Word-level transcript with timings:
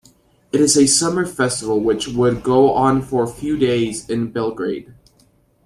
It 0.51 0.61
is 0.61 0.77
a 0.77 0.87
summer 0.87 1.27
festival 1.27 1.79
which 1.79 2.07
would 2.07 2.41
go 2.41 2.73
on 2.73 3.03
for 3.03 3.27
few 3.27 3.55
days 3.55 4.09
in 4.09 4.31
Belgrade. 4.31 4.95